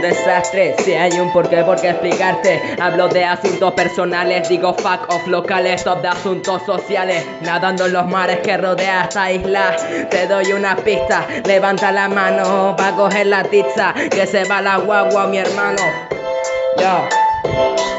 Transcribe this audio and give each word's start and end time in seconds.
desastre. 0.00 0.74
Si 0.78 0.92
hay 0.94 1.18
un 1.20 1.32
porqué, 1.32 1.62
por 1.64 1.80
qué 1.80 1.90
explicarte. 1.90 2.76
Hablo 2.80 3.08
de 3.08 3.24
asuntos 3.24 3.72
personales, 3.74 4.48
digo 4.48 4.74
fuck 4.74 5.08
off 5.08 5.26
locales, 5.26 5.84
top 5.84 6.02
de 6.02 6.08
asuntos 6.08 6.62
sociales. 6.64 7.24
Nadando 7.42 7.86
en 7.86 7.92
los 7.92 8.06
mares 8.06 8.40
que 8.40 8.56
rodea 8.56 9.04
esta 9.04 9.30
isla. 9.32 9.76
Te 10.10 10.26
doy 10.26 10.52
una 10.52 10.76
pista, 10.76 11.26
levanta 11.44 11.92
la 11.92 12.08
mano 12.08 12.74
pa' 12.76 12.92
coger 12.92 13.26
la 13.26 13.44
tiza. 13.44 13.94
Que 14.10 14.26
se 14.26 14.44
va 14.44 14.60
la 14.60 14.78
guagua, 14.78 15.26
mi 15.26 15.38
hermano. 15.38 15.82
Yo. 16.78 17.97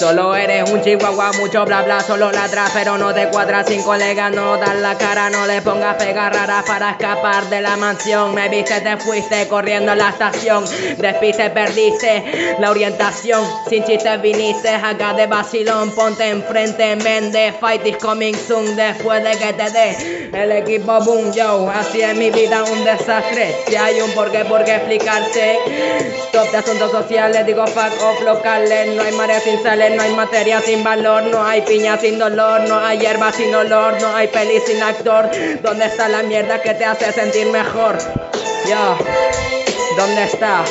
Solo 0.00 0.34
eres 0.34 0.70
un 0.70 0.80
chihuahua, 0.80 1.32
mucho 1.32 1.66
bla 1.66 1.82
bla, 1.82 2.00
solo 2.00 2.32
ladras, 2.32 2.70
pero 2.72 2.96
no 2.96 3.12
te 3.12 3.28
cuadras 3.28 3.66
sin 3.66 3.82
colegas, 3.82 4.34
no 4.34 4.56
dan 4.56 4.80
la 4.80 4.96
cara, 4.96 5.28
no 5.28 5.46
le 5.46 5.60
pongas 5.60 5.96
pegar 5.96 6.34
rara 6.34 6.64
para 6.66 6.92
escapar 6.92 7.50
de 7.50 7.60
la 7.60 7.76
mansión. 7.76 8.34
Me 8.34 8.48
viste, 8.48 8.80
te 8.80 8.96
fuiste 8.96 9.46
corriendo 9.46 9.92
a 9.92 9.96
la 9.96 10.08
estación, 10.08 10.64
despiste, 10.96 11.50
perdiste 11.50 12.56
la 12.58 12.70
orientación, 12.70 13.44
sin 13.68 13.84
chistes 13.84 14.22
viniste 14.22 14.70
acá 14.70 15.12
de 15.12 15.26
vacilón, 15.26 15.90
ponte 15.90 16.30
enfrente, 16.30 16.96
mende, 16.96 17.52
fight 17.60 17.84
is 17.86 17.98
coming 17.98 18.34
soon, 18.34 18.74
después 18.76 19.22
de 19.22 19.32
que 19.32 19.52
te 19.52 19.70
dé 19.70 20.30
el 20.32 20.52
equipo 20.52 20.98
boom, 21.00 21.30
yo, 21.34 21.68
así 21.68 22.00
es 22.00 22.16
mi 22.16 22.30
vida 22.30 22.64
un 22.64 22.84
desastre, 22.84 23.54
si 23.68 23.76
hay 23.76 24.00
un 24.00 24.10
porqué, 24.12 24.46
por 24.46 24.64
qué 24.64 24.76
explicarte, 24.76 25.58
top 26.32 26.50
de 26.50 26.56
asuntos 26.56 26.90
sociales, 26.90 27.44
digo 27.44 27.66
fuck 27.66 27.92
off 28.02 28.22
locales, 28.22 28.96
no 28.96 29.02
hay 29.02 29.12
mares 29.12 29.42
sin 29.42 29.62
sales, 29.62 29.89
no 29.96 30.02
hay 30.02 30.14
materia 30.14 30.60
sin 30.60 30.82
valor, 30.84 31.24
no 31.24 31.44
hay 31.44 31.62
piña 31.62 31.98
sin 31.98 32.18
dolor, 32.18 32.62
no 32.68 32.78
hay 32.78 32.98
hierba 32.98 33.32
sin 33.32 33.54
olor, 33.54 34.00
no 34.00 34.14
hay 34.14 34.28
peli 34.28 34.60
sin 34.60 34.82
actor. 34.82 35.30
¿Dónde 35.62 35.86
está 35.86 36.08
la 36.08 36.22
mierda 36.22 36.60
que 36.60 36.74
te 36.74 36.84
hace 36.84 37.12
sentir 37.12 37.46
mejor? 37.48 37.98
Yo, 38.68 38.98
¿dónde 39.96 40.24
está? 40.24 40.64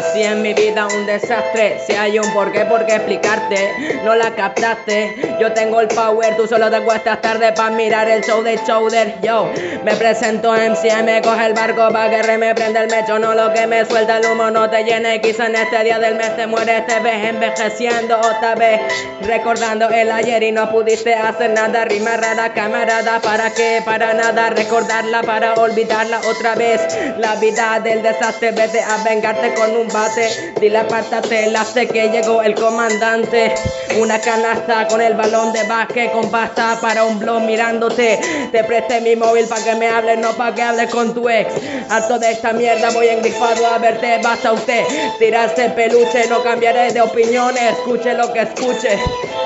Así 0.00 0.22
en 0.22 0.40
mi 0.40 0.54
vida 0.54 0.86
un 0.86 1.04
desastre. 1.04 1.78
Si 1.86 1.92
hay 1.92 2.18
un 2.18 2.32
porqué, 2.32 2.64
por 2.64 2.86
qué 2.86 2.94
explicarte. 2.94 4.00
No 4.02 4.14
la 4.14 4.34
captaste. 4.34 5.36
Yo 5.38 5.52
tengo 5.52 5.78
el 5.78 5.88
power, 5.88 6.36
tú 6.36 6.46
solo 6.46 6.70
te 6.70 6.80
cuestas 6.80 7.20
tarde 7.20 7.52
para 7.52 7.68
mirar 7.68 8.08
el 8.08 8.24
show 8.24 8.42
de 8.42 8.58
Chowder. 8.64 9.16
Yo 9.20 9.50
me 9.84 9.94
presento 9.96 10.54
MCM, 10.54 11.20
coge 11.22 11.44
el 11.44 11.52
barco 11.52 11.90
pa' 11.92 12.08
que 12.08 12.38
me 12.38 12.54
prende 12.54 12.80
el 12.80 12.88
mecho. 12.88 13.18
No 13.18 13.34
lo 13.34 13.52
que 13.52 13.66
me 13.66 13.84
suelta 13.84 14.16
el 14.16 14.24
humo 14.24 14.50
no 14.50 14.70
te 14.70 14.84
llene. 14.84 15.20
Quizá 15.20 15.46
en 15.48 15.56
este 15.56 15.84
día 15.84 15.98
del 15.98 16.14
mes 16.14 16.34
te 16.34 16.46
mueres, 16.46 16.86
te 16.86 16.98
ves 17.00 17.28
envejeciendo 17.28 18.18
otra 18.18 18.54
vez. 18.54 18.80
Recordando 19.20 19.90
el 19.90 20.10
ayer 20.10 20.42
y 20.44 20.52
no 20.52 20.70
pudiste 20.70 21.12
hacer 21.12 21.50
nada. 21.50 21.84
Rima 21.84 22.16
rara, 22.16 22.54
camarada, 22.54 23.20
¿para 23.20 23.50
qué? 23.50 23.82
Para 23.84 24.14
nada. 24.14 24.48
Recordarla 24.48 25.20
para 25.22 25.52
olvidarla 25.56 26.20
otra 26.26 26.54
vez. 26.54 26.80
La 27.18 27.34
vida 27.34 27.80
del 27.80 28.02
desastre, 28.02 28.52
vete 28.52 28.80
a 28.80 29.04
vengarte 29.04 29.52
con 29.52 29.76
un 29.76 29.89
bate. 29.90 30.54
Dile 30.60 30.78
apártate, 30.78 31.50
la 31.50 31.64
sé 31.64 31.86
que 31.86 32.08
llegó 32.08 32.42
el 32.42 32.54
comandante. 32.54 33.54
Una 33.98 34.20
canasta 34.20 34.86
con 34.88 35.00
el 35.00 35.14
balón 35.14 35.52
de 35.52 35.64
básquet 35.64 36.12
con 36.12 36.30
pasta 36.30 36.78
para 36.80 37.04
un 37.04 37.18
blog 37.18 37.42
mirándote. 37.42 38.20
Te 38.52 38.64
presté 38.64 39.00
mi 39.00 39.16
móvil 39.16 39.46
para 39.46 39.64
que 39.64 39.74
me 39.74 39.88
hables, 39.88 40.18
no 40.18 40.32
para 40.32 40.54
que 40.54 40.62
hables 40.62 40.90
con 40.90 41.14
tu 41.14 41.28
ex. 41.28 41.52
Harto 41.88 42.18
de 42.18 42.30
esta 42.30 42.52
mierda, 42.52 42.90
voy 42.90 43.08
engrifado 43.08 43.66
a 43.66 43.78
verte. 43.78 44.20
Basta 44.22 44.52
usted 44.52 44.84
tirarse 45.18 45.70
peluche, 45.70 46.26
no 46.28 46.42
cambiaré 46.42 46.92
de 46.92 47.00
opiniones. 47.00 47.62
Escuche 47.72 48.14
lo 48.14 48.32
que 48.32 48.40
escuche. 48.40 48.98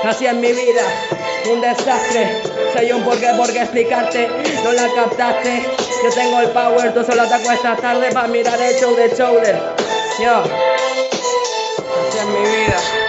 Así 0.03 0.27
es 0.27 0.33
mi 0.35 0.51
vida, 0.51 0.83
un 1.51 1.61
desastre. 1.61 2.41
Soy 2.73 2.91
un 2.91 3.03
porqué, 3.03 3.27
por 3.37 3.51
qué 3.51 3.61
explicarte, 3.61 4.27
no 4.63 4.71
la 4.73 4.87
captaste. 4.93 5.63
Yo 6.03 6.09
tengo 6.13 6.41
el 6.41 6.49
power, 6.49 6.93
tú 6.93 7.03
solo 7.03 7.27
te 7.27 7.33
acuestas 7.33 7.81
tarde 7.81 8.11
para 8.11 8.27
mirar 8.27 8.61
el 8.61 8.75
show 8.75 8.95
de 8.95 9.09
shoulder. 9.09 9.94
Yo, 10.17 10.43
es 12.17 12.25
mi 12.27 12.41
vida. 12.41 13.04